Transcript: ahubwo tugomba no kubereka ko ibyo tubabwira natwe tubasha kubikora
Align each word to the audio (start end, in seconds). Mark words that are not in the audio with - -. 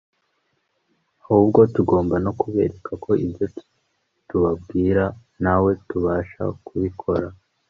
ahubwo 1.23 1.59
tugomba 1.73 2.15
no 2.25 2.31
kubereka 2.41 2.91
ko 3.03 3.11
ibyo 3.25 3.45
tubabwira 4.27 5.03
natwe 5.41 5.71
tubasha 5.89 6.43
kubikora 6.65 7.27